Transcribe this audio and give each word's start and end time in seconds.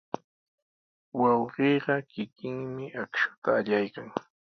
Wawqiiqa 1.19 1.95
kikinmi 2.11 2.85
akshuta 3.01 3.49
allaykan. 3.59 4.09